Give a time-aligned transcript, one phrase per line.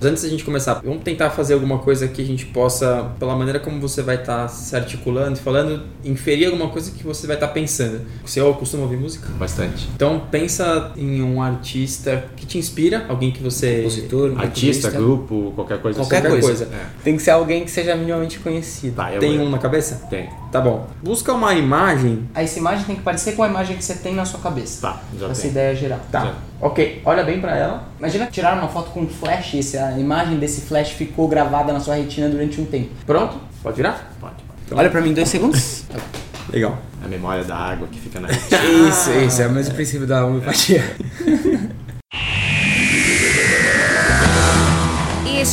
[0.00, 3.58] Antes da gente começar, vamos tentar fazer alguma coisa que a gente possa, pela maneira
[3.58, 7.48] como você vai estar tá se articulando, falando, inferir alguma coisa que você vai estar
[7.48, 8.02] tá pensando.
[8.24, 9.28] Você costuma ouvir música?
[9.38, 9.88] Bastante.
[9.94, 13.76] Então pensa em um artista que te inspira, alguém que você...
[13.76, 15.98] Compositor, um Artista, grupo, qualquer coisa.
[15.98, 16.40] Qualquer assim.
[16.40, 16.64] coisa.
[16.64, 16.86] É.
[17.02, 18.96] Tem que ser alguém que seja minimamente conhecido.
[18.96, 20.06] Tá, Tem vou- um na cabeça?
[20.10, 20.28] Tem.
[20.52, 20.86] Tá bom.
[21.02, 22.28] Busca uma imagem.
[22.34, 24.82] Essa imagem tem que parecer com a imagem que você tem na sua cabeça.
[24.82, 25.50] Tá, já Essa tem.
[25.50, 26.00] ideia geral.
[26.10, 26.24] Tá.
[26.24, 26.34] Já.
[26.60, 27.84] Ok, olha bem pra ela.
[27.98, 31.72] Imagina tirar uma foto com um flash e se a imagem desse flash ficou gravada
[31.72, 32.90] na sua retina durante um tempo.
[33.06, 33.36] Pronto?
[33.62, 34.10] Pode virar?
[34.20, 34.60] Pode, pode.
[34.64, 35.84] Então- Olha pra mim dois segundos.
[36.50, 36.78] Legal.
[37.04, 39.42] A memória da água que fica na isso, isso.
[39.42, 40.82] É o mesmo princípio da homeopatia.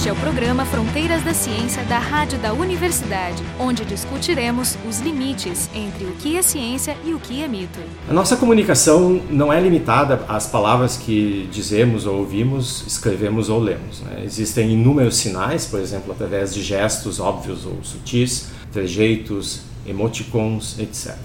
[0.04, 5.70] Este é o programa Fronteiras da Ciência da Rádio da Universidade, onde discutiremos os limites
[5.74, 7.80] entre o que é ciência e o que é mito.
[8.10, 14.02] A nossa comunicação não é limitada às palavras que dizemos ou ouvimos, escrevemos ou lemos.
[14.02, 14.24] né?
[14.26, 21.16] Existem inúmeros sinais, por exemplo, através de gestos óbvios ou sutis, trejeitos, emoticons, etc.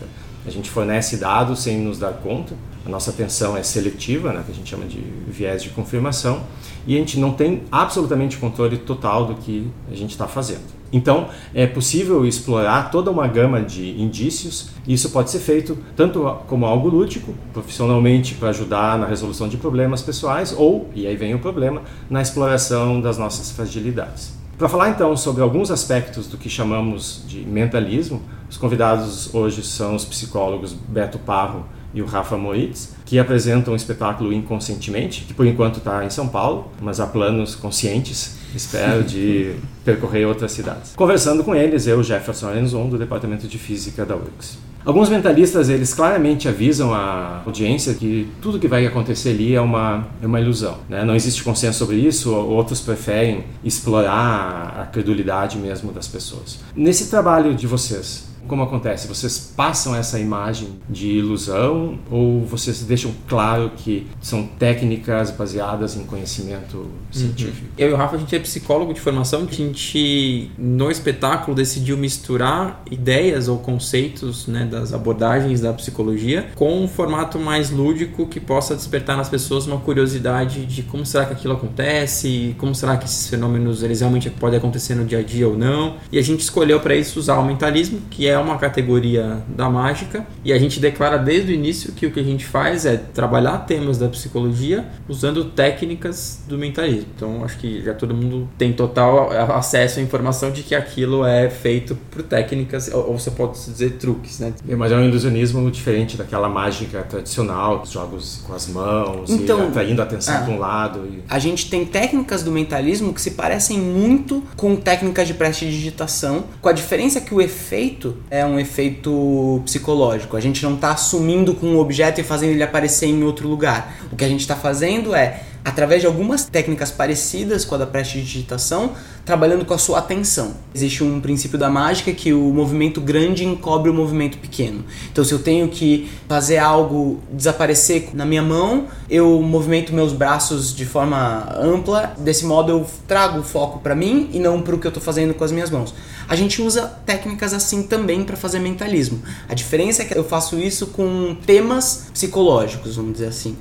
[0.46, 2.54] A gente fornece dados sem nos dar conta,
[2.89, 6.41] a nossa atenção é seletiva, né, que a gente chama de viés de confirmação,
[6.86, 10.78] e a gente não tem absolutamente controle total do que a gente está fazendo.
[10.91, 16.39] Então, é possível explorar toda uma gama de indícios, e isso pode ser feito tanto
[16.47, 21.34] como algo lúdico, profissionalmente para ajudar na resolução de problemas pessoais, ou, e aí vem
[21.34, 24.33] o problema, na exploração das nossas fragilidades.
[24.56, 29.94] Para falar então sobre alguns aspectos do que chamamos de mentalismo, os convidados hoje são
[29.94, 35.47] os psicólogos Beto Parro e o Rafa Moritz, que apresentam o espetáculo Inconscientemente, que por
[35.47, 40.92] enquanto está em São Paulo, mas há planos conscientes, espero, de percorrer outras cidades.
[40.94, 44.69] Conversando com eles, eu, Jefferson Arenzon, do Departamento de Física da URGS.
[44.84, 50.06] Alguns mentalistas, eles claramente avisam a audiência que tudo que vai acontecer ali é uma,
[50.22, 50.78] é uma ilusão.
[50.89, 51.05] Né?
[51.05, 56.61] Não existe consenso sobre isso, outros preferem explorar a credulidade mesmo das pessoas.
[56.75, 59.06] Nesse trabalho de vocês, como acontece?
[59.06, 66.04] Vocês passam essa imagem de ilusão ou vocês deixam claro que são técnicas baseadas em
[66.04, 67.69] conhecimento científico?
[67.76, 69.47] Eu e o Rafa, a gente é psicólogo de formação.
[69.48, 76.82] A gente, no espetáculo, decidiu misturar ideias ou conceitos né, das abordagens da psicologia com
[76.82, 81.34] um formato mais lúdico que possa despertar nas pessoas uma curiosidade de como será que
[81.34, 85.47] aquilo acontece, como será que esses fenômenos eles realmente podem acontecer no dia a dia
[85.47, 85.97] ou não.
[86.10, 90.26] E a gente escolheu para isso usar o mentalismo, que é uma categoria da mágica,
[90.44, 93.59] e a gente declara desde o início que o que a gente faz é trabalhar
[93.59, 97.09] temas da psicologia usando técnicas do mentalismo.
[97.16, 101.50] Então acho que já todo mundo tem total acesso à informação de que aquilo é
[101.50, 104.53] feito por técnicas, ou ou você pode dizer truques, né?
[104.77, 109.69] Mas é um ilusionismo diferente daquela mágica tradicional, os jogos com as mãos Então, e
[109.69, 110.38] atraindo a atenção ah.
[110.43, 111.09] para um lado.
[111.10, 111.22] E...
[111.28, 116.69] A gente tem técnicas do mentalismo que se parecem muito com técnicas de prestidigitação, com
[116.69, 120.37] a diferença que o efeito é um efeito psicológico.
[120.37, 123.97] A gente não está assumindo com um objeto e fazendo ele aparecer em outro lugar.
[124.12, 127.86] O que a gente está fazendo é, através de algumas técnicas parecidas com a da
[127.86, 128.92] prestidigitação,
[129.24, 130.54] trabalhando com a sua atenção.
[130.74, 134.84] Existe um princípio da mágica que o movimento grande encobre o movimento pequeno.
[135.12, 140.74] Então, se eu tenho que fazer algo desaparecer na minha mão, eu movimento meus braços
[140.74, 142.14] de forma ampla.
[142.18, 145.02] Desse modo, eu trago o foco para mim e não para o que eu estou
[145.02, 145.94] fazendo com as minhas mãos.
[146.28, 149.22] A gente usa técnicas assim também para fazer mentalismo.
[149.48, 153.56] A diferença é que eu faço isso com temas psicológicos, vamos dizer assim.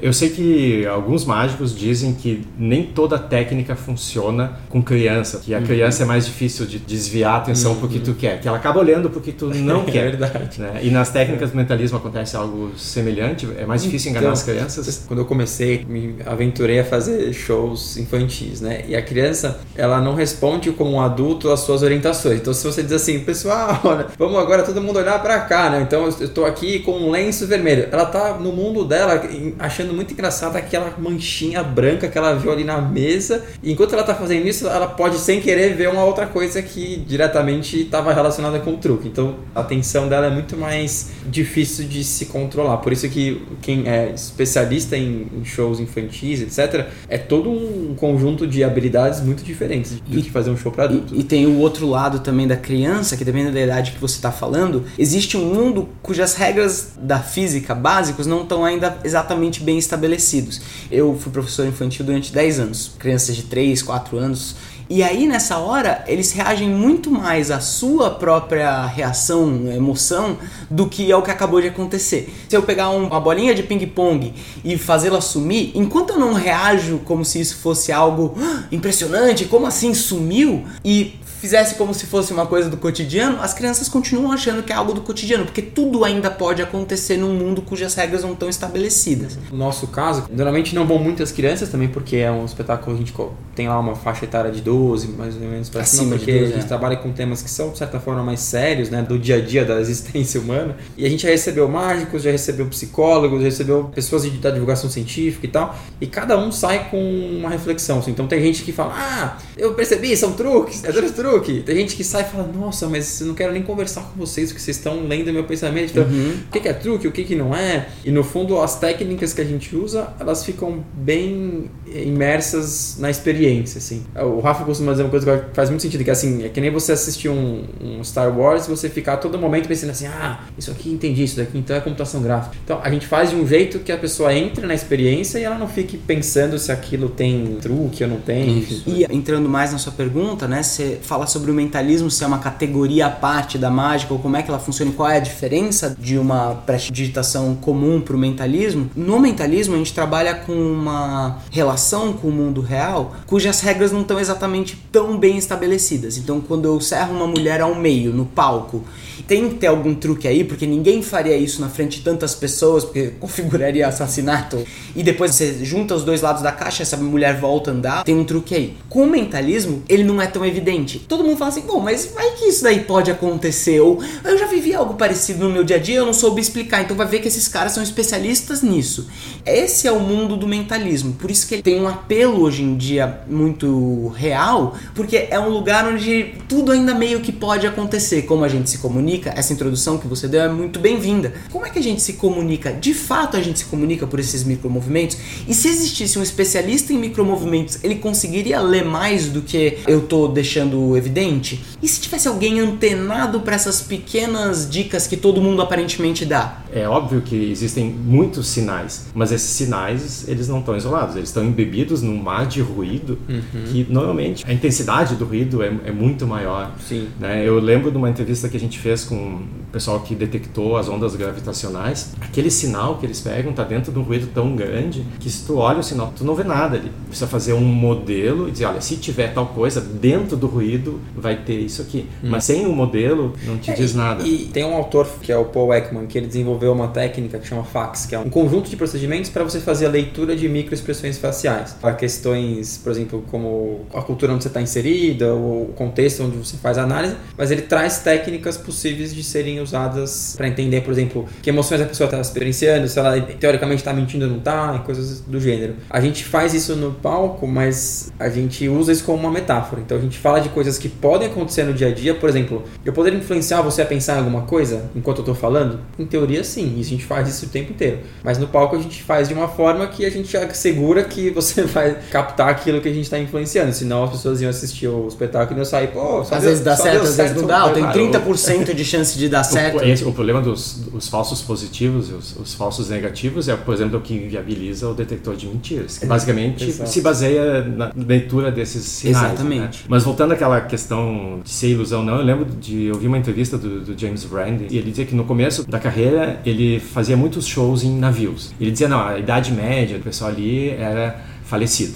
[0.00, 5.60] Eu sei que alguns mágicos dizem que nem toda técnica funciona com criança, que a
[5.60, 9.10] criança é mais difícil de desviar a atenção porque tu quer, que ela acaba olhando
[9.10, 10.02] porque tu não É quer.
[10.10, 10.60] verdade.
[10.60, 10.80] né?
[10.82, 15.04] E nas técnicas do mentalismo acontece algo semelhante, é mais difícil enganar Então, as crianças.
[15.06, 18.84] Quando eu comecei, me aventurei a fazer shows infantis, né?
[18.88, 22.38] E a criança, ela não responde como um adulto às suas orientações.
[22.40, 25.80] Então, se você diz assim, pessoal, olha, vamos agora todo mundo olhar pra cá, né?
[25.82, 27.88] Então, eu estou aqui com um lenço vermelho.
[27.90, 32.52] Ela tá no mundo dela em- achando muito engraçada aquela manchinha branca que ela viu
[32.52, 33.44] ali na mesa.
[33.62, 36.96] E enquanto ela tá fazendo isso, ela pode sem querer ver uma outra coisa que
[37.06, 39.08] diretamente estava relacionada com o truque.
[39.08, 42.78] Então, a atenção dela é muito mais difícil de se controlar.
[42.78, 48.62] Por isso que quem é especialista em, shows infantis, etc., é todo um conjunto de
[48.62, 51.12] habilidades muito diferentes do que fazer um show para adultos.
[51.12, 54.16] E, e tem o outro lado também da criança, que depende da idade que você
[54.16, 59.71] está falando, existe um mundo cujas regras da física básicos não estão ainda exatamente bem
[59.78, 60.60] estabelecidos.
[60.90, 64.56] Eu fui professor infantil durante 10 anos, crianças de 3, 4 anos,
[64.94, 70.36] E aí nessa hora eles reagem muito mais à sua própria reação, emoção,
[70.70, 72.30] do que ao que acabou de acontecer.
[72.46, 77.24] Se eu pegar uma bolinha de ping-pong e fazê-la sumir, enquanto eu não reajo como
[77.24, 80.62] se isso fosse algo ah, impressionante, como assim sumiu?
[80.84, 84.76] E fizesse como se fosse uma coisa do cotidiano, as crianças continuam achando que é
[84.76, 89.36] algo do cotidiano, porque tudo ainda pode acontecer num mundo cujas regras não estão estabelecidas.
[89.50, 93.04] No nosso caso, geralmente não vão muitas crianças também, porque é um espetáculo que a
[93.04, 93.12] gente
[93.56, 96.54] tem lá uma faixa etária de 12, mais ou menos pra cima, porque 12, a
[96.54, 96.68] gente é.
[96.68, 99.64] trabalha com temas que são, de certa forma, mais sérios, né, do dia a dia
[99.64, 100.76] da existência humana.
[100.96, 105.44] E a gente já recebeu mágicos, já recebeu psicólogos, já recebeu pessoas da divulgação científica
[105.44, 107.02] e tal, e cada um sai com
[107.36, 107.98] uma reflexão.
[107.98, 108.12] Assim.
[108.12, 111.62] Então tem gente que fala, ah, eu percebi, são truques, é truques truque.
[111.62, 114.50] Tem gente que sai e fala, nossa, mas eu não quero nem conversar com vocês,
[114.50, 115.90] porque vocês estão lendo meu pensamento.
[115.90, 116.36] Então, uhum.
[116.48, 117.88] o que é truque, o que não é?
[118.04, 123.78] E no fundo, as técnicas que a gente usa, elas ficam bem imersas na experiência,
[123.78, 124.04] assim.
[124.16, 126.60] O Rafa costuma dizer uma coisa que faz muito sentido, que é assim, é que
[126.60, 130.06] nem você assistir um, um Star Wars e você ficar a todo momento pensando assim,
[130.06, 132.56] ah, isso aqui entendi, isso daqui então é computação gráfica.
[132.64, 135.58] Então, a gente faz de um jeito que a pessoa entre na experiência e ela
[135.58, 138.58] não fique pensando se aquilo tem truque ou não tem.
[138.58, 138.82] Enfim.
[138.86, 142.38] E entrando mais na sua pergunta, né, você fala sobre o mentalismo, se é uma
[142.38, 145.20] categoria à parte da mágica ou como é que ela funciona e qual é a
[145.20, 148.90] diferença de uma prestidigitação comum para o mentalismo.
[148.94, 154.02] No mentalismo, a gente trabalha com uma relação com o mundo real cujas regras não
[154.02, 156.18] estão exatamente tão bem estabelecidas.
[156.18, 158.84] Então, quando eu serro uma mulher ao meio, no palco,
[159.26, 162.84] tem que ter algum truque aí, porque ninguém faria isso na frente de tantas pessoas,
[162.84, 164.64] porque configuraria assassinato.
[164.94, 168.14] E depois você junta os dois lados da caixa, essa mulher volta a andar, tem
[168.14, 168.76] um truque aí.
[168.88, 170.98] Com o mentalismo, ele não é tão evidente.
[170.98, 174.46] Todo mundo fala assim, bom, mas vai que isso daí pode acontecer, ou eu já
[174.46, 177.20] vivi algo parecido no meu dia a dia, eu não soube explicar, então vai ver
[177.20, 179.08] que esses caras são especialistas nisso.
[179.44, 182.76] Esse é o mundo do mentalismo, por isso que ele tem um apelo hoje em
[182.76, 188.44] dia muito real, porque é um lugar onde tudo ainda meio que pode acontecer, como
[188.44, 191.34] a gente se comunica comunica, essa introdução que você deu é muito bem-vinda.
[191.50, 192.72] Como é que a gente se comunica?
[192.72, 195.18] De fato, a gente se comunica por esses micromovimentos?
[195.46, 200.28] E se existisse um especialista em micromovimentos, ele conseguiria ler mais do que eu tô
[200.28, 201.62] deixando evidente?
[201.82, 206.62] E se tivesse alguém antenado para essas pequenas dicas que todo mundo aparentemente dá?
[206.72, 211.44] É óbvio que existem muitos sinais, mas esses sinais eles não estão isolados, eles estão
[211.44, 213.64] embebidos num mar de ruído uhum.
[213.66, 216.72] que normalmente a intensidade do ruído é, é muito maior.
[216.88, 217.08] Sim.
[217.20, 217.46] Né?
[217.46, 220.88] Eu lembro de uma entrevista que a gente fez com o pessoal que detectou as
[220.88, 225.30] ondas gravitacionais, aquele sinal que eles pegam está dentro de um ruído tão grande que
[225.30, 226.92] se tu olha o sinal, tu não vê nada ali.
[227.06, 231.36] Precisa fazer um modelo e dizer, olha, se tiver tal coisa dentro do ruído, vai
[231.36, 232.06] ter isso aqui.
[232.22, 232.28] Hum.
[232.28, 234.22] Mas sem o modelo, não te é, diz nada.
[234.22, 237.48] E tem um autor que é o Paul Ekman, que ele desenvolveu uma técnica que
[237.48, 241.16] chama FAX, que é um conjunto de procedimentos para você fazer a leitura de microexpressões
[241.16, 241.72] faciais.
[241.80, 246.36] Para questões, por exemplo, como a cultura onde você está inserida, ou o contexto onde
[246.36, 250.80] você faz a análise, mas ele traz técnicas possíveis possíveis de serem usadas para entender,
[250.80, 254.38] por exemplo, que emoções a pessoa está experienciando, se ela teoricamente está mentindo ou não
[254.38, 255.76] está, coisas do gênero.
[255.88, 259.80] A gente faz isso no palco, mas a gente usa isso como uma metáfora.
[259.80, 262.64] Então a gente fala de coisas que podem acontecer no dia a dia, por exemplo,
[262.84, 265.78] eu poderia influenciar você a pensar em alguma coisa enquanto eu estou falando?
[265.96, 268.00] Em teoria, sim, e a gente faz isso o tempo inteiro.
[268.24, 271.62] Mas no palco a gente faz de uma forma que a gente assegura que você
[271.64, 275.58] vai captar aquilo que a gente está influenciando, senão as pessoas iam assistir o espetáculo
[275.58, 278.82] e iam sair, pô, às vezes dá certo, às vezes não dá, tem 30% de
[278.82, 279.78] de chance de dar certo.
[279.78, 283.72] O, esse, o problema dos, dos falsos positivos e os, os, falsos negativos é, por
[283.74, 285.98] exemplo, o que viabiliza o detector de mentiras.
[285.98, 286.90] Que basicamente Exato.
[286.90, 289.22] se baseia na leitura desses sinais.
[289.22, 289.28] Né?
[289.28, 289.78] Exatamente.
[289.78, 289.84] Né?
[289.88, 293.80] Mas voltando àquela questão de ser ilusão, não, eu lembro de ouvir uma entrevista do,
[293.80, 297.84] do James Randi e ele dizia que no começo da carreira ele fazia muitos shows
[297.84, 298.52] em navios.
[298.60, 301.94] Ele dizia, não, a idade média do pessoal ali era falecido.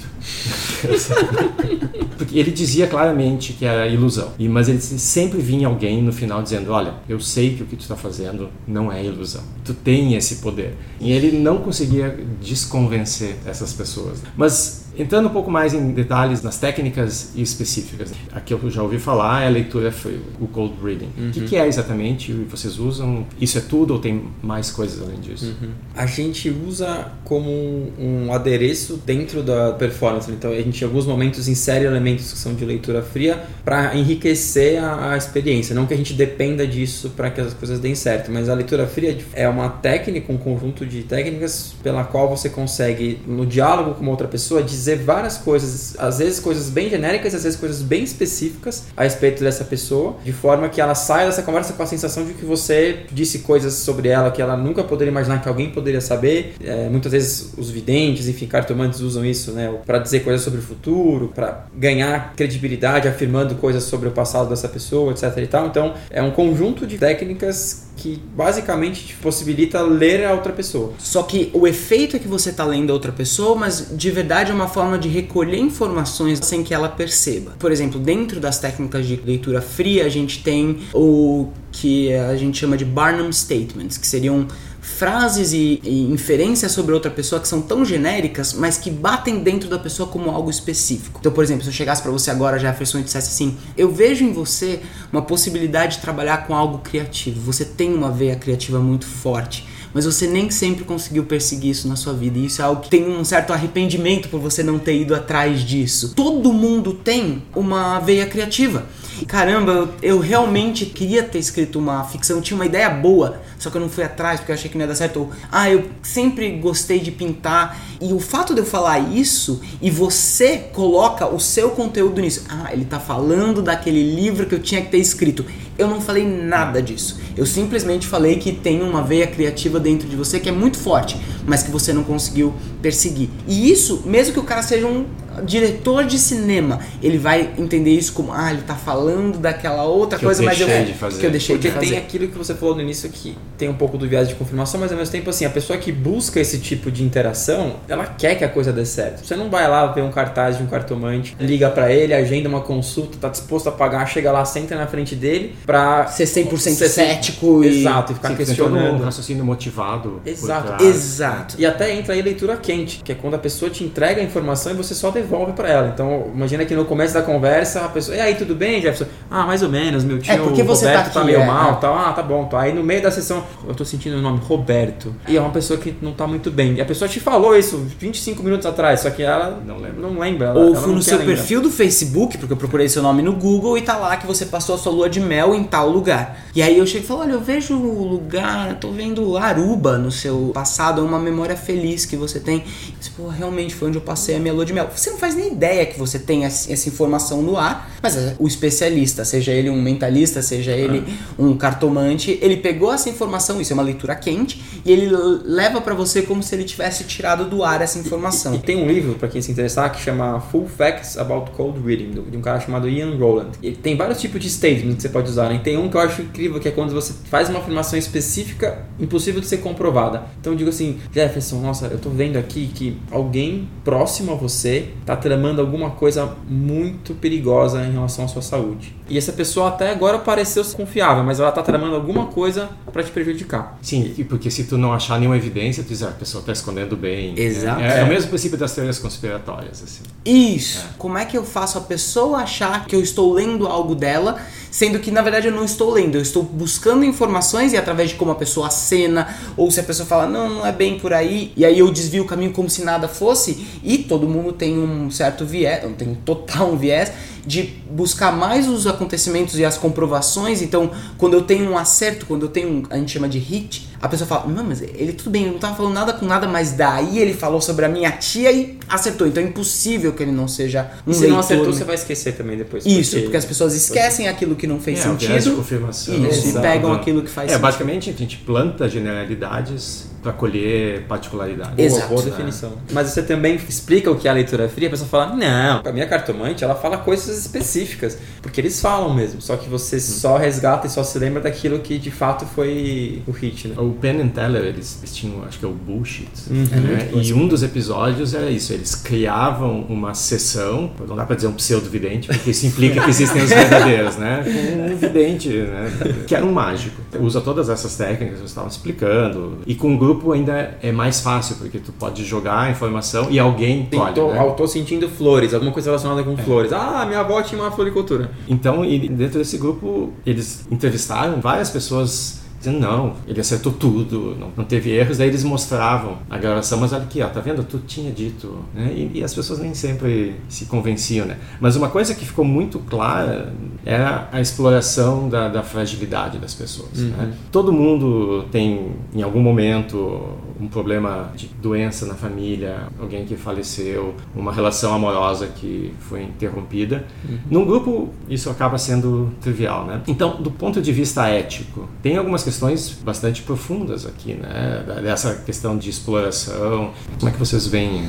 [2.18, 4.32] Porque ele dizia claramente que era ilusão.
[4.38, 7.74] E, mas ele sempre vinha alguém no final dizendo: Olha, eu sei que o que
[7.74, 9.42] tu está fazendo não é ilusão.
[9.64, 10.74] Tu tem esse poder.
[11.00, 14.22] E ele não conseguia desconvencer essas pessoas.
[14.36, 19.42] Mas Entrando um pouco mais em detalhes nas técnicas específicas, aqui eu já ouvi falar
[19.42, 21.10] é a leitura frio, o cold reading.
[21.18, 21.28] Uhum.
[21.28, 22.32] O que, que, é exatamente?
[22.32, 23.26] Vocês usam?
[23.40, 25.54] Isso é tudo ou tem mais coisas além disso?
[25.60, 25.70] Uhum.
[25.94, 27.50] A gente usa como
[27.98, 30.30] um adereço dentro da performance.
[30.30, 34.82] Então a gente em alguns momentos insere elementos que são de leitura fria para enriquecer
[34.82, 35.74] a, a, experiência.
[35.74, 38.86] Não que a gente dependa disso para que as coisas deem certo, mas a leitura
[38.86, 44.02] fria é uma técnica, um conjunto de técnicas pela qual você consegue no diálogo com
[44.02, 47.82] uma outra pessoa dizer dizer várias coisas, às vezes coisas bem genéricas, às vezes coisas
[47.82, 51.86] bem específicas a respeito dessa pessoa, de forma que ela saia dessa conversa com a
[51.86, 55.70] sensação de que você disse coisas sobre ela que ela nunca poderia imaginar que alguém
[55.70, 56.54] poderia saber.
[56.62, 60.62] É, muitas vezes os videntes, enfim, cartomantes usam isso, né, para dizer coisas sobre o
[60.62, 65.66] futuro, para ganhar credibilidade afirmando coisas sobre o passado dessa pessoa, etc e tal.
[65.66, 70.92] Então, é um conjunto de técnicas que basicamente te possibilita ler a outra pessoa.
[70.98, 74.50] Só que o efeito é que você está lendo a outra pessoa, mas de verdade
[74.50, 77.52] é uma forma de recolher informações sem que ela perceba.
[77.58, 82.58] Por exemplo, dentro das técnicas de leitura fria, a gente tem o que a gente
[82.58, 84.46] chama de Barnum Statements, que seriam
[84.82, 89.66] frases e, e, inferências sobre outra pessoa que são tão genéricas, mas que batem dentro
[89.70, 91.20] da pessoa como algo específico.
[91.20, 94.24] Então, por exemplo, se eu chegasse para você agora, Jefferson, e dissesse assim: Eu vejo
[94.24, 94.80] em você
[95.10, 97.40] uma possibilidade de trabalhar com algo criativo.
[97.50, 99.66] Você tem uma veia criativa muito forte
[99.96, 102.38] mas você nem sempre conseguiu perseguir isso na sua vida.
[102.38, 105.62] E isso é algo que tem um certo arrependimento por você não ter ido atrás
[105.62, 106.12] disso.
[106.14, 108.84] Todo mundo tem uma veia criativa.
[109.26, 113.80] Caramba, eu, realmente queria ter escrito uma ficção, tinha uma ideia boa, só que eu
[113.80, 115.20] não fui atrás porque eu achei que não ia dar certo.
[115.20, 117.80] Ou, ah, eu sempre gostei de pintar.
[117.98, 122.44] E o fato de eu falar isso e você coloca o seu conteúdo nisso.
[122.50, 125.46] Ah, ele tá falando daquele livro que eu tinha que ter escrito.
[125.78, 127.20] Eu não falei nada disso.
[127.36, 131.20] Eu simplesmente falei que tem uma veia criativa dentro de você que é muito forte,
[131.46, 133.28] mas que você não conseguiu perseguir.
[133.46, 135.04] E isso, mesmo que o cara seja um
[135.44, 140.24] diretor de cinema, ele vai entender isso como, ah, ele tá falando daquela outra que
[140.24, 141.18] coisa, mas eu de fazer.
[141.20, 141.88] que eu deixei Porque de fazer.
[141.90, 144.80] tem aquilo que você falou no início que tem um pouco do viés de confirmação,
[144.80, 148.34] mas ao mesmo tempo assim, a pessoa que busca esse tipo de interação, ela quer
[148.36, 149.24] que a coisa dê certo.
[149.26, 152.60] Você não vai lá ver um cartaz de um cartomante, liga para ele, agenda uma
[152.60, 156.88] consulta, tá disposto a pagar, chega lá, senta na frente dele pra ser 100% ser
[156.88, 159.04] cético e Exato, e ficar Sim, todo um questionando.
[159.04, 160.20] raciocínio motivado.
[160.24, 160.82] Exato.
[160.84, 161.54] Exato.
[161.58, 164.72] E até entra aí leitura quente, que é quando a pessoa te entrega a informação
[164.72, 165.90] e você só devolve para ela.
[165.92, 169.06] Então, imagina que no começo da conversa a pessoa, e aí, tudo bem, Jefferson?
[169.30, 171.46] Ah, mais ou menos, meu tio É, porque você tá Roberto tá, aqui, meio é,
[171.46, 171.74] mal, é.
[171.76, 171.98] tal.
[171.98, 172.60] Ah, tá bom, tá.
[172.60, 175.14] Aí no meio da sessão, eu tô sentindo o nome Roberto.
[175.28, 176.74] E é uma pessoa que não tá muito bem.
[176.74, 180.00] E a pessoa te falou isso 25 minutos atrás, só que ela Não lembra.
[180.00, 181.34] Não lembra ela, Ou ela fui não no seu lembrar.
[181.34, 184.46] perfil do Facebook, porque eu procurei seu nome no Google e tá lá que você
[184.46, 186.46] passou a sua lua de mel em tal lugar.
[186.54, 190.10] E aí eu chego e falo: olha, eu vejo o lugar, tô vendo Aruba no
[190.10, 192.64] seu passado, é uma memória feliz que você tem.
[193.00, 194.88] Você, pô, realmente foi onde eu passei a minha lua de mel.
[194.94, 198.46] Você não faz nem ideia que você tem essa informação no ar, mas é, o
[198.46, 201.02] especialista, seja ele um mentalista, seja ele
[201.38, 205.08] um cartomante, ele pegou essa informação, isso é uma leitura quente, e ele
[205.44, 208.54] leva pra você como se ele tivesse tirado do ar essa informação.
[208.54, 212.10] E tem um livro, para quem se interessar, que chama Full Facts About Cold Reading,
[212.30, 213.52] de um cara chamado Ian Rowland.
[213.62, 215.56] E tem vários tipos de statements que você pode usar, né?
[215.56, 218.84] E tem um que eu acho incrível, que é quando você faz uma afirmação específica,
[219.00, 220.24] impossível de ser comprovada.
[220.38, 224.88] Então eu digo assim, Jefferson, nossa, eu tô vendo aqui que alguém próximo a você
[225.06, 228.92] tá tramando alguma coisa muito perigosa em relação à sua saúde.
[229.08, 233.04] E essa pessoa até agora pareceu ser confiável, mas ela tá tramando alguma coisa para
[233.04, 233.78] te prejudicar.
[233.80, 236.52] Sim, e porque se tu não achar nenhuma evidência, tu diz, ah, a pessoa está
[236.52, 237.38] escondendo bem.
[237.38, 237.80] Exato.
[237.80, 240.02] É, é o mesmo princípio das teorias conspiratórias, assim.
[240.24, 240.84] Isso.
[240.98, 244.98] Como é que eu faço a pessoa achar que eu estou lendo algo dela, sendo
[244.98, 248.30] que na verdade eu não estou lendo, eu estou buscando informações e através de como
[248.30, 251.64] a pessoa acena, ou se a pessoa fala, não, não é bem por aí, e
[251.64, 255.44] aí eu desvio o caminho como se nada fosse, e todo mundo tem um certo
[255.44, 257.12] viés, tem total um viés,
[257.46, 260.60] de buscar mais os acontecimentos e as comprovações.
[260.62, 263.88] Então, quando eu tenho um acerto, quando eu tenho um, a gente chama de hit,
[264.02, 266.46] a pessoa fala: Não, mas ele tudo bem, ele não tava falando nada com nada,
[266.48, 269.26] mas daí ele falou sobre a minha tia e acertou.
[269.26, 271.72] Então é impossível que ele não seja um E se não leitor, acertou, né?
[271.72, 272.84] você vai esquecer também depois.
[272.84, 275.56] Isso, porque as pessoas esquecem aquilo que não fez é, o viés de sentido.
[275.56, 276.26] confirmação.
[276.28, 277.62] Isso, e pegam aquilo que faz É, sentido.
[277.62, 281.76] basicamente a gente planta generalidades para colher particularidades.
[281.76, 282.08] Boa, Exato.
[282.08, 282.72] boa definição.
[282.90, 285.92] Mas você também explica o que é a leitura fria, a pessoa fala, não, a
[285.92, 290.88] minha cartomante, ela fala coisas específicas, porque eles falam mesmo, só que você só resgata
[290.88, 293.76] e só se lembra daquilo que de fato foi o hit, né?
[293.78, 296.28] O Penn and Teller, eles, eles tinham, acho que é o Bullshit.
[296.50, 296.64] Uhum.
[296.64, 297.10] né?
[297.14, 301.52] E um dos episódios era isso, eles criavam uma sessão, não dá pra dizer um
[301.52, 304.44] pseudo-vidente, porque isso implica que existem os verdadeiros, né?
[304.90, 306.24] Um vidente, né?
[306.26, 307.00] Que era um mágico.
[307.20, 309.58] Usa todas essas técnicas que eu estava explicando.
[309.66, 313.38] E com o grupo ainda é mais fácil, porque tu pode jogar a informação e
[313.38, 314.44] alguém Sim, colhe, tô, né?
[314.44, 316.72] eu tô sentindo flores, alguma coisa relacionada com flores.
[316.72, 318.30] Ah, minha avó tinha uma floricultura.
[318.48, 324.64] Então, dentro desse grupo, eles entrevistaram várias pessoas dizendo, não, ele acertou tudo, não, não
[324.64, 325.18] teve erros.
[325.18, 327.62] Daí eles mostravam a gravação, mas olha aqui, ó, tá vendo?
[327.64, 328.92] Tu tinha dito, né?
[328.94, 331.38] E, e as pessoas nem sempre se convenciam, né?
[331.60, 333.52] Mas uma coisa que ficou muito clara
[333.84, 337.32] era a exploração da, da fragilidade das pessoas, né?
[337.52, 340.22] Todo mundo tem, em algum momento,
[340.60, 347.06] um problema de doença na família, alguém que faleceu, uma relação amorosa que foi interrompida.
[347.28, 347.38] Uhum.
[347.50, 350.02] Num grupo, isso acaba sendo trivial, né?
[350.06, 354.84] Então, do ponto de vista ético, tem algumas questões bastante profundas aqui, né?
[355.02, 356.92] Dessa questão de exploração.
[357.18, 358.08] Como é que vocês veem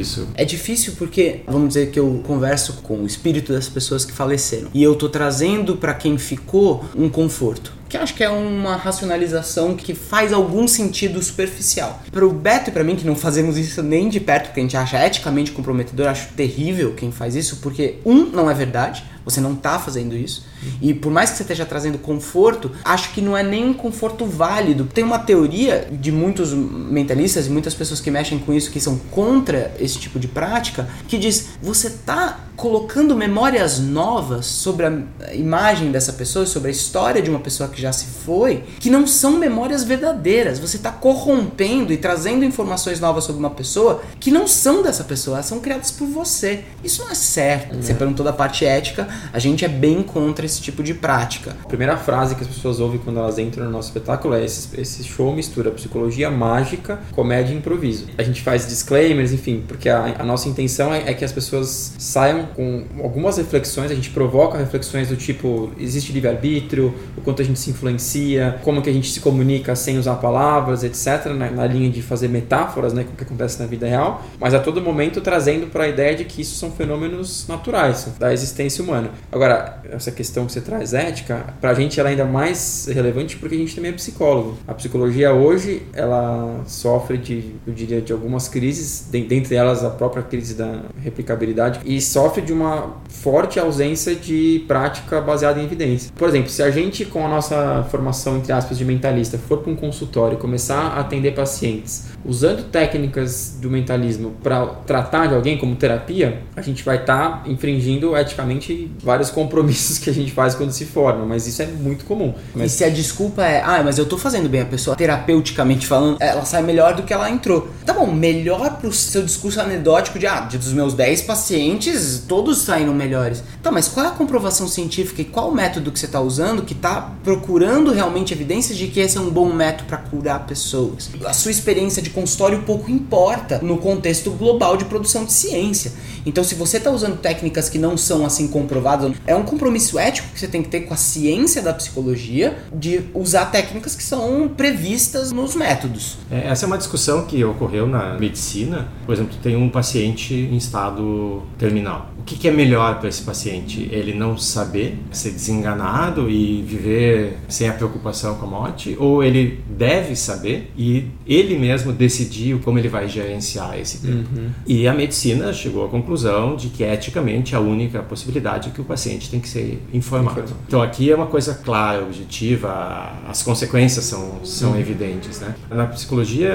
[0.00, 0.28] isso.
[0.34, 4.68] É difícil porque, vamos dizer que eu converso com o espírito das pessoas que faleceram
[4.72, 9.74] e eu tô trazendo para quem ficou um conforto que acho que é uma racionalização
[9.74, 12.02] que faz algum sentido superficial.
[12.12, 14.62] Para o Beto e para mim, que não fazemos isso nem de perto, porque a
[14.62, 19.40] gente acha eticamente comprometedor, acho terrível quem faz isso, porque, um, não é verdade, você
[19.40, 20.46] não está fazendo isso.
[20.80, 24.24] E por mais que você esteja trazendo conforto, acho que não é nem um conforto
[24.24, 24.84] válido.
[24.86, 28.96] Tem uma teoria de muitos mentalistas e muitas pessoas que mexem com isso, que são
[29.10, 35.92] contra esse tipo de prática, que diz: você está colocando memórias novas sobre a imagem
[35.92, 39.38] dessa pessoa, sobre a história de uma pessoa que já se foi, que não são
[39.38, 40.58] memórias verdadeiras.
[40.58, 45.36] Você está corrompendo e trazendo informações novas sobre uma pessoa que não são dessa pessoa,
[45.36, 46.64] elas são criadas por você.
[46.82, 47.76] Isso não é certo.
[47.76, 51.56] Você perguntou da parte ética, a gente é bem contra esse tipo de prática.
[51.62, 54.68] A primeira frase que as pessoas ouvem quando elas entram no nosso espetáculo é: esse,
[54.80, 58.06] esse show mistura psicologia mágica, comédia e improviso.
[58.18, 61.94] A gente faz disclaimers, enfim, porque a, a nossa intenção é, é, que as pessoas
[61.98, 67.44] saiam com algumas reflexões, a gente provoca reflexões do tipo: existe livre-arbítrio, o quanto a
[67.44, 71.66] gente se influencia, como que a gente se comunica sem usar palavras, etc., na, na
[71.66, 74.80] linha de fazer metáforas, né, com o que acontece na vida real, mas a todo
[74.80, 79.10] momento trazendo para a ideia de que isso são fenômenos naturais da existência humana.
[79.30, 83.36] Agora, essa questão que você traz ética, para a gente ela é ainda mais relevante
[83.36, 84.56] porque a gente também é psicólogo.
[84.66, 90.22] A psicologia hoje, ela sofre de, eu diria, de algumas crises, dentre elas a própria
[90.22, 96.10] crise da replicabilidade, e sofre de uma forte ausência de prática baseada em evidência.
[96.14, 99.72] Por exemplo, se a gente, com a nossa formação, entre aspas, de mentalista, for para
[99.72, 105.56] um consultório e começar a atender pacientes usando técnicas do mentalismo para tratar de alguém
[105.56, 110.54] como terapia, a gente vai estar tá infringindo eticamente vários compromissos que a gente faz
[110.54, 112.34] quando se forma, mas isso é muito comum.
[112.54, 112.72] Mas...
[112.72, 116.18] E se a desculpa é, ah, mas eu tô fazendo bem a pessoa, terapeuticamente falando,
[116.20, 117.68] ela sai melhor do que ela entrou.
[117.84, 122.94] Tá bom, melhor pro seu discurso anedótico de, ah, dos meus 10 pacientes, todos saíram
[122.94, 123.42] melhores.
[123.62, 126.62] Tá, mas qual é a comprovação científica e qual o método que você tá usando
[126.62, 131.10] que tá procurando realmente evidências de que esse é um bom método para curar pessoas?
[131.24, 135.92] A sua experiência de consultório pouco importa no contexto global de produção de ciência.
[136.26, 140.28] Então, se você está usando técnicas que não são assim comprovadas, é um compromisso ético
[140.32, 144.48] que você tem que ter com a ciência da psicologia de usar técnicas que são
[144.48, 146.18] previstas nos métodos.
[146.30, 148.88] É, essa é uma discussão que ocorreu na medicina.
[149.06, 152.10] Por exemplo, tem um paciente em estado terminal.
[152.28, 153.88] Que, que é melhor para esse paciente?
[153.90, 158.94] Ele não saber, ser desenganado e viver sem a preocupação com a morte?
[158.98, 164.28] Ou ele deve saber e ele mesmo decidir como ele vai gerenciar esse tempo?
[164.36, 164.50] Uhum.
[164.66, 168.84] E a medicina chegou à conclusão de que eticamente a única possibilidade é que o
[168.84, 170.52] paciente tem que ser informado.
[170.66, 174.78] Então aqui é uma coisa clara, objetiva, as consequências são, são uhum.
[174.78, 175.40] evidentes.
[175.40, 175.54] Né?
[175.70, 176.52] Na psicologia,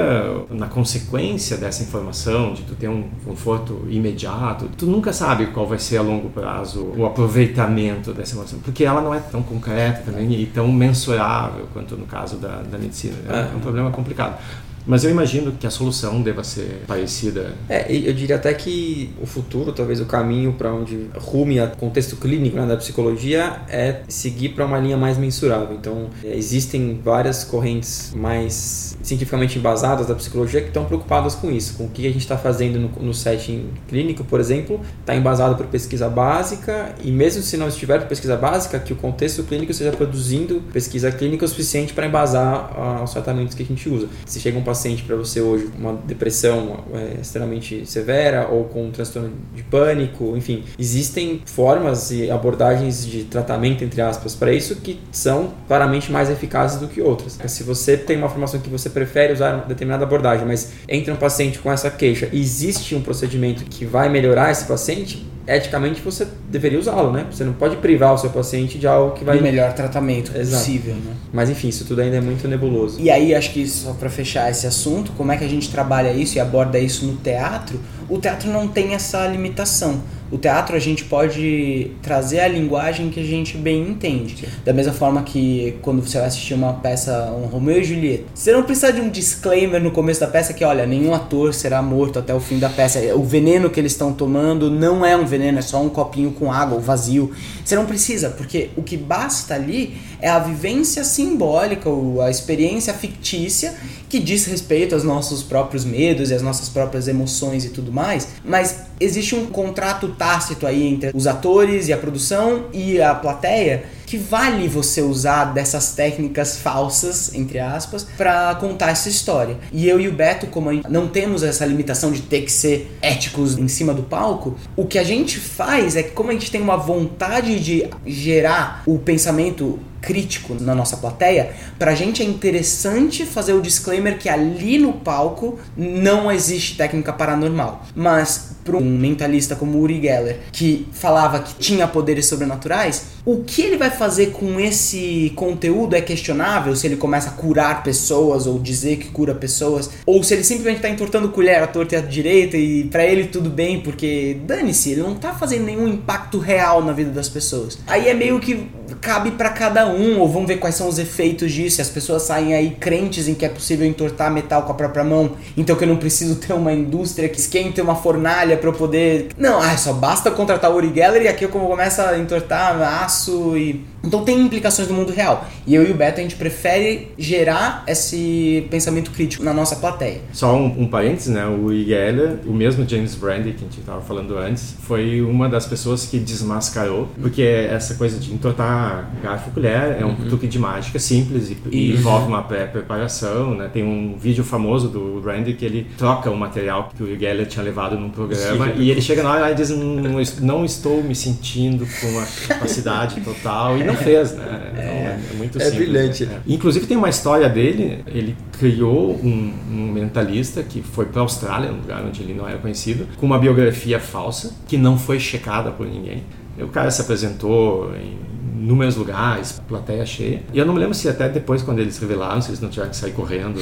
[0.51, 5.79] na consequência dessa informação, de tu ter um conforto imediato, tu nunca sabe qual vai
[5.79, 10.31] ser a longo prazo o aproveitamento dessa informação, porque ela não é tão concreta também
[10.33, 13.15] e tão mensurável quanto no caso da, da medicina.
[13.29, 14.39] É, é um problema complicado.
[14.85, 17.53] Mas eu imagino que a solução deva ser parecida.
[17.69, 22.15] É, eu diria até que o futuro, talvez o caminho para onde rume o contexto
[22.17, 25.75] clínico né, da psicologia é seguir para uma linha mais mensurável.
[25.75, 31.75] Então, é, existem várias correntes mais cientificamente embasadas da psicologia que estão preocupadas com isso,
[31.75, 35.55] com o que a gente está fazendo no, no setting clínico, por exemplo, está embasado
[35.55, 39.71] por pesquisa básica e mesmo se não estiver por pesquisa básica, que o contexto clínico
[39.71, 44.07] esteja produzindo pesquisa clínica o suficiente para embasar uh, os tratamentos que a gente usa.
[44.25, 48.87] Se chega um paciente para você hoje com uma depressão é, extremamente severa ou com
[48.87, 54.75] um transtorno de pânico, enfim, existem formas e abordagens de tratamento, entre aspas, para isso
[54.77, 57.37] que são claramente mais eficazes do que outras.
[57.45, 61.17] Se você tem uma formação que você prefere usar uma determinada abordagem, mas entra um
[61.17, 66.79] paciente com essa queixa existe um procedimento que vai melhorar esse paciente, eticamente você deveria
[66.79, 67.25] usá-lo, né?
[67.31, 69.39] Você não pode privar o seu paciente de algo que vai.
[69.39, 70.63] O melhor tratamento Exato.
[70.63, 71.13] possível, né?
[71.31, 72.99] Mas enfim, isso tudo ainda é muito nebuloso.
[72.99, 76.13] E aí, acho que só para fechar esse assunto, como é que a gente trabalha
[76.13, 77.79] isso e aborda isso no teatro?
[78.09, 80.01] O teatro não tem essa limitação.
[80.33, 84.35] O teatro a gente pode trazer a linguagem que a gente bem entende.
[84.35, 84.47] Sim.
[84.65, 88.51] Da mesma forma que quando você vai assistir uma peça, um Romeu e Julieta, você
[88.51, 92.17] não precisa de um disclaimer no começo da peça que, olha, nenhum ator será morto
[92.17, 92.99] até o fim da peça.
[93.15, 96.51] O veneno que eles estão tomando não é um veneno, é só um copinho com
[96.51, 97.31] água, vazio.
[97.63, 102.93] Você não precisa, porque o que basta ali é a vivência simbólica, ou a experiência
[102.93, 103.75] fictícia
[104.07, 108.29] que diz respeito aos nossos próprios medos e às nossas próprias emoções e tudo mais,
[108.45, 113.83] mas existe um contrato tácito aí entre os atores e a produção e a plateia
[114.05, 119.57] que vale você usar dessas técnicas falsas, entre aspas, para contar essa história.
[119.73, 123.57] E eu e o Beto, como não temos essa limitação de ter que ser éticos
[123.57, 126.61] em cima do palco, o que a gente faz é que como a gente tem
[126.61, 133.53] uma vontade de gerar o pensamento crítico na nossa plateia, pra gente é interessante fazer
[133.53, 137.83] o disclaimer que ali no palco não existe técnica paranormal.
[137.95, 143.61] Mas para um mentalista como Uri Geller, que falava que tinha poderes sobrenaturais, o que
[143.61, 148.59] ele vai fazer com esse conteúdo é questionável, se ele começa a curar pessoas ou
[148.59, 152.01] dizer que cura pessoas, ou se ele simplesmente está entortando colher à torta e à
[152.01, 156.83] direita e para ele tudo bem, porque dane-se, ele não está fazendo nenhum impacto real
[156.83, 157.77] na vida das pessoas.
[157.87, 158.67] Aí é meio que
[159.01, 161.81] cabe para cada um, ou vamos ver quais são os efeitos disso.
[161.81, 165.31] As pessoas saem aí crentes em que é possível entortar metal com a própria mão,
[165.55, 169.29] então que eu não preciso ter uma indústria que esquente uma fornalha para eu poder.
[169.37, 173.57] Não, ah, só basta contratar o Uri Geller e aqui eu começa a entortar aço
[173.57, 175.47] e então tem implicações no mundo real.
[175.65, 180.19] E eu e o Beto a gente prefere gerar esse pensamento crítico na nossa plateia.
[180.33, 181.45] Só um, um parênteses, né?
[181.47, 185.65] O Geller, o mesmo James Brandy que a gente estava falando antes, foi uma das
[185.65, 190.27] pessoas que desmascarou, porque essa coisa de entortar garfo e colher é um uhum.
[190.27, 193.69] truque de mágica simples e, e envolve uma pré-preparação, né?
[193.71, 197.63] Tem um vídeo famoso do Brandy que ele troca o material que o Geller tinha
[197.63, 198.81] levado num programa Sim.
[198.81, 203.21] e ele chega na hora e diz não, não estou me sentindo com a capacidade
[203.21, 204.71] total e não fez, né?
[204.71, 205.81] Então, é, é, muito é simples.
[205.81, 206.25] É brilhante.
[206.25, 206.41] Né?
[206.47, 211.71] Inclusive tem uma história dele, ele criou um, um mentalista que foi para a Austrália,
[211.71, 215.71] um lugar onde ele não era conhecido, com uma biografia falsa que não foi checada
[215.71, 216.23] por ninguém.
[216.59, 220.43] O cara se apresentou em inúmeros lugares, plateia cheia.
[220.53, 222.91] E eu não me lembro se até depois, quando eles revelaram, se eles não tiveram
[222.91, 223.59] que sair correndo.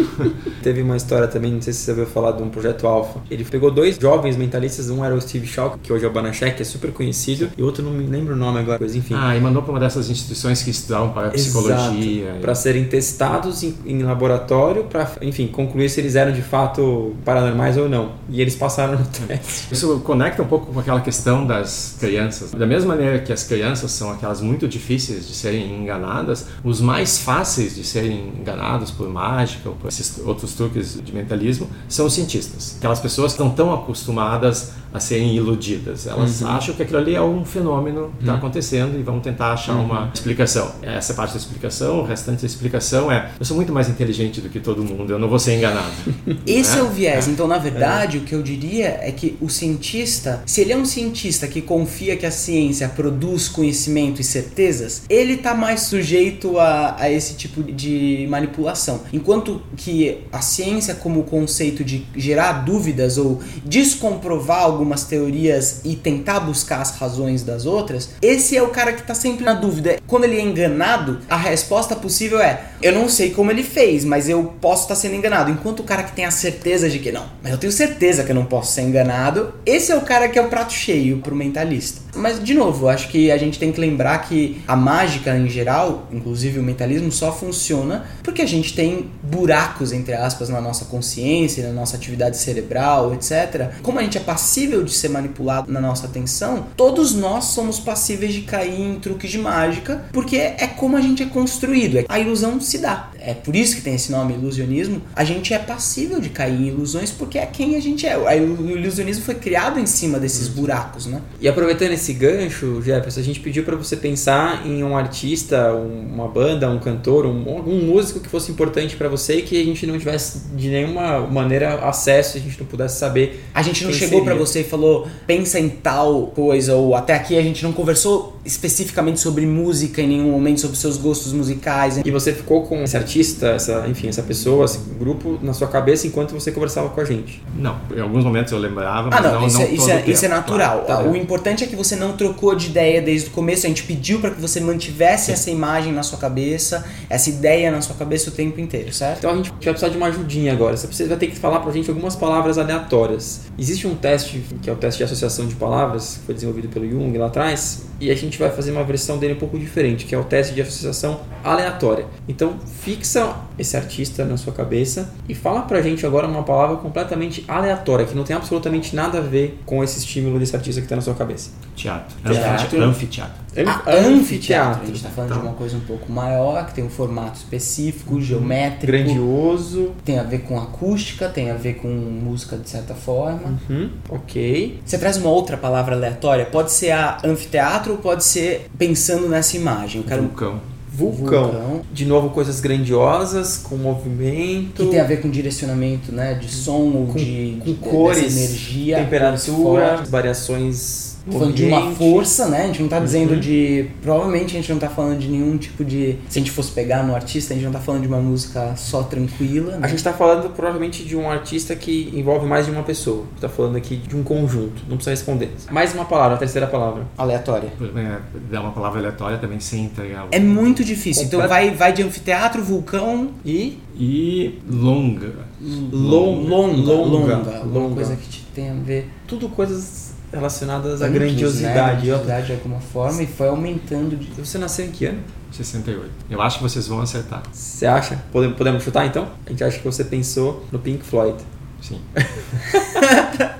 [0.62, 3.20] Teve uma história também, não sei se você ouviu falar de um projeto Alpha.
[3.30, 6.60] Ele pegou dois jovens mentalistas, um era o Steve Shaw, que hoje é o Banachek,
[6.60, 9.14] é super conhecido, e outro não me lembro o nome agora, mas enfim.
[9.16, 12.38] Ah, e mandou para uma dessas instituições que estudavam para psicologia.
[12.40, 17.76] Para serem testados em, em laboratório, para, enfim, concluir se eles eram de fato paranormais
[17.76, 18.12] ou não.
[18.28, 19.72] E eles passaram no teste.
[19.72, 22.52] Isso conecta um pouco com aquela questão das crianças.
[22.52, 27.18] Da mesma maneira que as crianças são aquelas muito difíceis de serem enganadas, os mais
[27.18, 32.14] fáceis de serem enganados por mágica ou por esses outros truques de mentalismo são os
[32.14, 32.76] cientistas.
[32.78, 36.06] Aquelas pessoas que estão tão acostumadas a serem iludidas.
[36.06, 36.48] Elas uhum.
[36.48, 38.38] acham que aquilo ali é um fenômeno que está uhum.
[38.38, 39.86] acontecendo e vão tentar achar uhum.
[39.86, 40.70] uma explicação.
[40.80, 44.40] Essa é parte da explicação, o restante da explicação é: eu sou muito mais inteligente
[44.40, 45.90] do que todo mundo, eu não vou ser enganado.
[46.46, 47.26] Esse é, é o viés.
[47.26, 48.20] Então, na verdade, é.
[48.20, 52.16] o que eu diria é que o cientista, se ele é um cientista que confia
[52.16, 57.64] que a ciência produz conhecimento e certezas, ele está mais sujeito a, a esse tipo
[57.64, 59.00] de manipulação.
[59.12, 65.96] Enquanto que a ciência, como conceito de gerar dúvidas ou descomprovar algo algumas teorias e
[65.96, 69.98] tentar buscar as razões das outras, esse é o cara que está sempre na dúvida.
[70.06, 74.28] Quando ele é enganado, a resposta possível é: eu não sei como ele fez, mas
[74.28, 75.50] eu posso estar tá sendo enganado.
[75.50, 78.30] Enquanto o cara que tem a certeza de que não, mas eu tenho certeza que
[78.30, 81.34] eu não posso ser enganado, esse é o cara que é o prato cheio pro
[81.34, 82.04] mentalista.
[82.16, 86.06] Mas, de novo, acho que a gente tem que lembrar que a mágica em geral,
[86.12, 91.66] inclusive o mentalismo, só funciona porque a gente tem buracos, entre aspas, na nossa consciência,
[91.66, 93.72] na nossa atividade cerebral, etc.
[93.82, 97.78] Como a gente é passível passível de ser manipulado na nossa atenção, todos nós somos
[97.78, 102.18] passíveis de cair em truques de mágica, porque é como a gente é construído, a
[102.18, 103.10] ilusão se dá.
[103.26, 105.00] É por isso que tem esse nome ilusionismo.
[105.16, 108.16] A gente é passível de cair em ilusões porque é quem a gente é.
[108.18, 111.22] O ilusionismo foi criado em cima desses buracos, né?
[111.40, 116.28] E aproveitando esse gancho, Jefferson, a gente pediu para você pensar em um artista, uma
[116.28, 119.86] banda, um cantor, um, algum músico que fosse importante para você e que a gente
[119.86, 123.44] não tivesse de nenhuma maneira acesso, a gente não pudesse saber.
[123.54, 127.38] A gente não chegou para você e falou, pensa em tal coisa, ou até aqui
[127.38, 132.00] a gente não conversou especificamente sobre música em nenhum momento, sobre seus gostos musicais.
[132.04, 135.68] E você ficou com esse artista artista, essa, enfim, essa pessoa, esse grupo na sua
[135.68, 137.40] cabeça enquanto você conversava com a gente?
[137.56, 140.02] Não, em alguns momentos eu lembrava, mas Ah, não, não, isso, não é, isso, é,
[140.06, 140.82] isso é natural.
[140.84, 141.06] claro.
[141.06, 143.66] Ah, O importante é que você não trocou de ideia desde o começo.
[143.66, 147.80] A gente pediu para que você mantivesse essa imagem na sua cabeça, essa ideia na
[147.80, 149.18] sua cabeça o tempo inteiro, certo?
[149.18, 150.76] Então a gente vai precisar de uma ajudinha agora.
[150.76, 153.42] Você vai ter que falar pra gente algumas palavras aleatórias.
[153.56, 156.88] Existe um teste, que é o teste de associação de palavras, que foi desenvolvido pelo
[156.90, 160.14] Jung lá atrás, e a gente vai fazer uma versão dele um pouco diferente, que
[160.14, 162.06] é o teste de associação aleatória.
[162.28, 162.54] Então
[163.04, 168.06] fixa esse artista na sua cabeça e fala pra gente agora uma palavra completamente aleatória,
[168.06, 171.02] que não tem absolutamente nada a ver com esse estímulo desse artista que tá na
[171.02, 171.50] sua cabeça.
[171.76, 172.16] Teatro.
[172.24, 172.82] Teatro.
[172.82, 173.44] Anfiteatro.
[173.66, 174.82] Ah, anfiteatro.
[174.82, 178.20] A gente tá falando de uma coisa um pouco maior, que tem um formato específico,
[178.20, 178.86] geométrico.
[178.86, 179.92] Grandioso.
[180.04, 183.58] Tem a ver com acústica, tem a ver com música de certa forma.
[183.68, 184.80] Uhum, ok.
[184.84, 186.46] Você traz uma outra palavra aleatória?
[186.46, 190.00] Pode ser a anfiteatro ou pode ser pensando nessa imagem.
[190.00, 190.73] Eu quero Vulcão.
[190.96, 191.42] Vulcão.
[191.50, 191.80] Vulcão.
[191.92, 194.82] De novo, coisas grandiosas, com movimento.
[194.84, 198.98] que tem a ver com direcionamento, né, de som com, de, com de- cores, energia,
[198.98, 201.13] temperatura, variações.
[201.32, 202.62] Falando de uma força, né?
[202.64, 203.40] A gente não tá dizendo Uhum.
[203.40, 203.86] de.
[204.02, 206.16] Provavelmente a gente não tá falando de nenhum tipo de.
[206.28, 208.74] Se a gente fosse pegar no artista, a gente não tá falando de uma música
[208.76, 209.72] só tranquila.
[209.72, 209.78] Né?
[209.82, 213.24] A gente está falando provavelmente de um artista que envolve mais de uma pessoa.
[213.34, 214.82] Está falando aqui de um conjunto.
[214.88, 215.50] Não precisa responder.
[215.70, 217.06] Mais uma palavra, a terceira palavra.
[217.16, 217.68] Aleatória.
[217.96, 218.18] É,
[218.50, 220.24] dar uma palavra aleatória também sem entregar.
[220.24, 221.24] o- É muito difícil.
[221.24, 225.32] Então vai, vai de anfiteatro, vulcão, E E longa.
[225.60, 227.94] Long- longa, longa, longa, alguma longa.
[227.94, 230.03] coisa que te tem a ver tudo coisas
[230.34, 231.74] relacionadas à grandiosidade.
[231.76, 231.92] Né?
[231.92, 234.26] Grandiosidade de alguma forma e foi aumentando de.
[234.32, 235.20] Você nasceu em que ano?
[235.52, 236.10] 68.
[236.28, 237.42] Eu acho que vocês vão acertar.
[237.52, 238.20] Você acha?
[238.32, 239.28] Podemos, podemos chutar então?
[239.46, 241.38] A gente acha que você pensou no Pink Floyd.
[241.86, 242.00] Sim.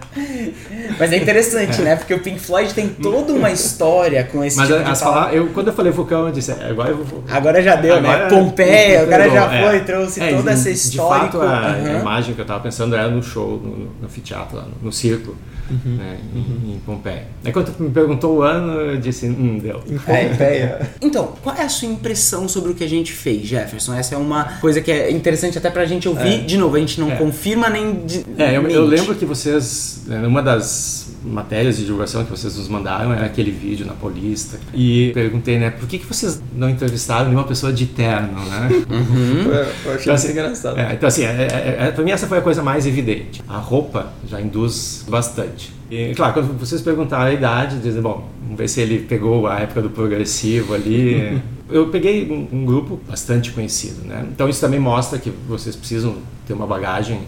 [0.99, 1.97] Mas é interessante, né?
[1.97, 5.35] Porque o Pink Floyd tem toda uma história com esse Mas tipo de as palavras,
[5.35, 7.25] eu, quando eu falei vulcão, eu disse, é, agora eu vou.
[7.29, 8.29] Agora já deu, Agora- né?
[8.29, 9.63] Pompeia, o cara já É.
[9.69, 11.25] foi, trouxe É, toda essa história.
[11.27, 12.01] De fato, a, a Aham.
[12.01, 15.35] imagem que eu tava pensando era no show, no, no anfiteatro, lá no, no circo,
[15.71, 15.97] Uhum.
[15.97, 17.23] né, em, em Pompeia.
[17.43, 19.81] Aí quando tu me perguntou o ano, eu disse, hum, deu.
[19.81, 20.81] Pompeia.
[21.01, 23.95] Então, qual é a sua impressão sobre o que a gente fez, Jefferson?
[23.95, 26.45] Essa é uma coisa que é interessante até pra gente ouvir.
[26.45, 27.17] De novo, a gente não É.
[27.17, 28.05] confirma nem.
[28.19, 32.57] De, É, eu, eu lembro que vocês, né, numa das matérias de divulgação que vocês
[32.57, 36.69] nos mandaram, era aquele vídeo na Paulista, e perguntei, né, por que, que vocês não
[36.69, 38.69] entrevistaram nenhuma pessoa de terno, né?
[38.91, 39.45] Uhum.
[39.85, 40.79] Eu achei Então, assim, engraçado.
[40.79, 43.43] É, então, assim, é, é, é, pra mim essa foi a coisa mais evidente.
[43.49, 45.73] A roupa já induz bastante.
[45.91, 49.61] E, claro, quando vocês perguntaram a idade, dizem, bom, vamos ver se ele pegou a
[49.61, 51.41] época do progressivo ali.
[51.71, 54.27] Eu peguei um, um grupo bastante conhecido, né?
[54.31, 57.23] Então isso também mostra que vocês precisam ter uma bagagem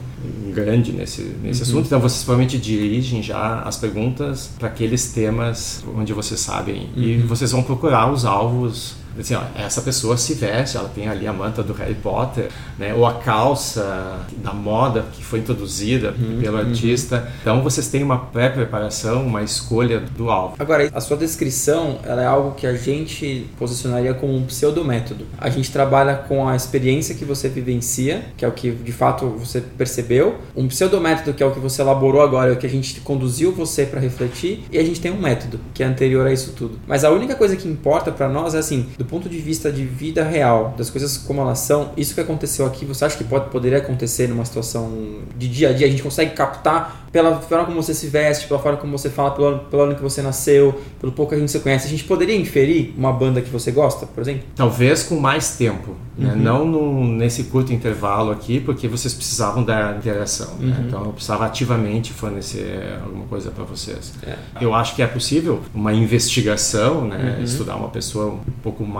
[0.53, 1.87] grande nesse, nesse assunto.
[1.87, 6.89] Então vocês provavelmente dirigem já as perguntas para aqueles temas onde vocês sabem.
[6.97, 11.27] E vocês vão procurar os alvos assim, ó, essa pessoa se veste, ela tem ali
[11.27, 12.49] a manta do Harry Potter,
[12.79, 17.31] né, ou a calça da moda que foi introduzida pelo artista.
[17.41, 20.57] Então vocês têm uma pré-preparação, uma escolha do alvo.
[20.59, 25.27] Agora, a sua descrição ela é algo que a gente posicionaria como um pseudométodo.
[25.39, 29.29] A gente trabalha com a experiência que você vivencia, que é o que de fato
[29.29, 32.71] você percebeu, um pseudométodo que é o que você elaborou agora, é o que a
[32.71, 36.33] gente conduziu você para refletir, e a gente tem um método que é anterior a
[36.33, 36.79] isso tudo.
[36.87, 39.85] Mas a única coisa que importa para nós é assim, do ponto de vista de
[39.85, 43.51] vida real, das coisas como elas são, isso que aconteceu aqui, você acha que pode
[43.51, 44.91] poderia acontecer numa situação
[45.37, 45.87] de dia a dia?
[45.87, 49.31] A gente consegue captar pela forma como você se veste, pela forma como você fala,
[49.31, 51.87] pelo, ano- pelo ano que você nasceu, pelo pouco que a gente se conhece.
[51.87, 54.43] A gente poderia inferir uma banda que você gosta, por exemplo?
[54.55, 56.35] Talvez com mais tempo, né?
[56.37, 60.55] não no- nesse curto intervalo aqui, porque vocês precisavam da interação.
[60.59, 60.85] né?
[60.87, 64.13] Então eu precisava ativamente fornecer alguma coisa para vocês.
[64.61, 67.41] Eu acho que é possível uma investigação, né?
[67.43, 68.96] estudar uma pessoa um pouco mais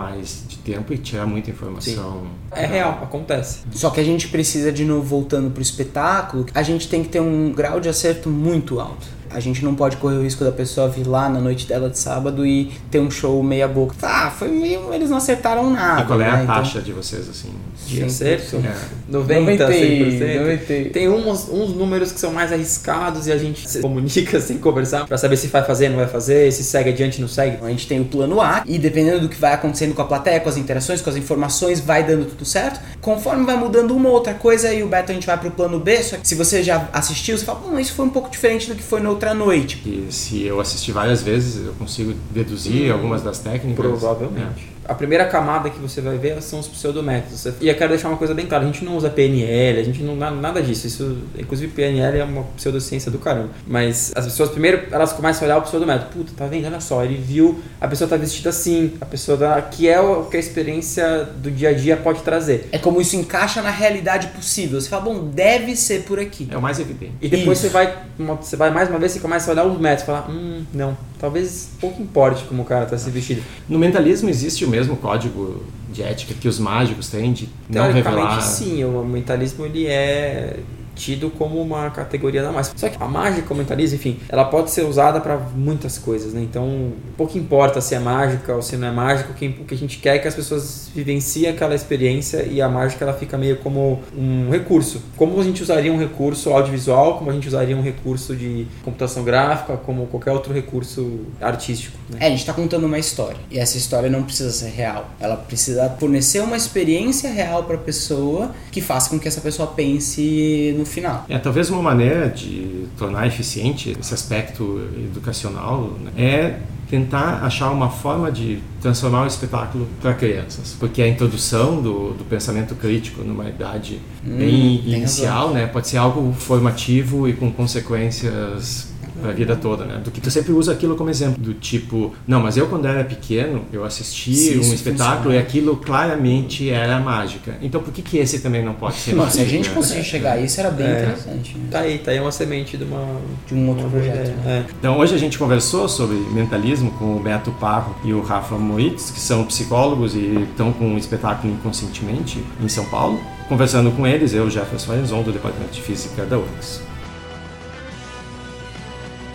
[0.47, 2.27] de tempo e tirar muita informação.
[2.51, 3.61] É real, acontece.
[3.71, 7.19] Só que a gente precisa, de novo, voltando pro espetáculo, a gente tem que ter
[7.19, 9.16] um grau de acerto muito alto.
[9.31, 11.97] A gente não pode correr o risco da pessoa vir lá na noite dela de
[11.97, 13.95] sábado e ter um show meia boca.
[14.01, 14.93] Ah, foi meio.
[14.93, 16.01] Eles não acertaram nada.
[16.01, 16.31] E qual é né?
[16.31, 17.49] a Então, taxa de vocês, assim?
[17.85, 18.05] De 100%.
[18.05, 18.55] acerto?
[18.57, 18.75] É.
[19.09, 20.39] 90, 100%.
[20.39, 20.89] 90.
[20.91, 25.05] Tem uns, uns números que são mais arriscados e a gente se comunica sem conversar
[25.05, 27.57] pra saber se vai fazer, não vai fazer, se segue adiante, não segue.
[27.63, 30.39] A gente tem o plano A e dependendo do que vai acontecendo com a plateia,
[30.39, 32.79] com as interações, com as informações, vai dando tudo certo.
[33.01, 35.79] Conforme vai mudando uma ou outra coisa e o Beto a gente vai pro plano
[35.79, 38.67] B, só que se você já assistiu, você fala, bom, isso foi um pouco diferente
[38.67, 39.81] do que foi na outra noite.
[39.85, 43.75] E se eu assistir várias vezes, eu consigo deduzir algumas das técnicas.
[43.85, 44.71] Provavelmente.
[44.87, 47.45] A primeira camada que você vai ver são os pseudométodos.
[47.61, 50.01] E eu quero deixar uma coisa bem clara, a gente não usa PNL, a gente
[50.03, 50.87] não nada disso.
[50.87, 53.49] Isso, inclusive PNL é uma pseudociência do caramba.
[53.65, 56.11] Mas as pessoas primeiro elas começam a olhar o pseudométodo.
[56.11, 56.65] Puta, tá vendo?
[56.65, 60.25] Olha só, ele viu a pessoa tá vestida assim, a pessoa tá, que é o
[60.25, 62.67] que a experiência do dia a dia pode trazer.
[62.71, 64.79] É como isso encaixa na realidade possível.
[64.81, 66.47] Você fala, bom, deve ser por aqui.
[66.51, 67.13] É o mais evidente.
[67.21, 69.79] E depois você vai, uma, você vai mais uma vez, você começa a olhar os
[69.79, 73.43] métodos e falar, hum, não, talvez pouco importe como o cara tá se vestindo.
[73.67, 78.41] No mentalismo existe o mesmo código de ética que os mágicos têm de não revelar.
[78.41, 80.57] sim, o mentalismo ele é
[80.97, 82.73] tido como uma categoria da mais.
[82.75, 86.41] Só que a mágica, como mentalismo, enfim, ela pode ser usada para muitas coisas, né?
[86.41, 89.99] Então, pouco importa se é mágica ou se não é mágica, o que a gente
[89.99, 94.01] quer é que as pessoas vivenciem aquela experiência e a mágica ela fica meio como
[94.15, 95.01] um recurso.
[95.15, 99.23] Como a gente usaria um recurso audiovisual, como a gente usaria um recurso de computação
[99.23, 101.97] gráfica, como qualquer outro recurso artístico.
[102.09, 102.19] Né?
[102.21, 105.09] É, a gente está contando uma história e essa história não precisa ser real.
[105.19, 109.67] Ela precisa fornecer uma experiência real para a pessoa que faça com que essa pessoa
[109.67, 111.25] pense no final.
[111.29, 117.89] É, talvez uma maneira de tornar eficiente esse aspecto educacional né, é tentar achar uma
[117.89, 123.49] forma de transformar o espetáculo para crianças, porque a introdução do, do pensamento crítico numa
[123.49, 129.85] idade hum, bem inicial, né, pode ser algo formativo e com consequências a vida toda,
[129.85, 130.01] né?
[130.03, 133.03] Do que tu sempre usa aquilo como exemplo, do tipo, não, mas eu quando era
[133.03, 135.35] pequeno, eu assisti Sim, um espetáculo funciona.
[135.35, 137.57] e aquilo claramente era mágica.
[137.61, 139.15] Então por que que esse também não pode ser?
[139.31, 141.01] Se a gente conseguir chegar a isso era bem é.
[141.01, 141.57] interessante.
[141.57, 141.67] Né?
[141.71, 144.29] Tá aí, tá aí uma semente de uma de um outro projeto.
[144.43, 144.65] Né?
[144.67, 144.71] É.
[144.79, 149.11] Então hoje a gente conversou sobre mentalismo com o Beto Parro e o Rafa Moritz,
[149.11, 153.19] que são psicólogos e estão com um espetáculo inconscientemente em São Paulo.
[153.47, 156.81] Conversando com eles, eu, Jefferson Arenzon, do Departamento de Física da UFRGS.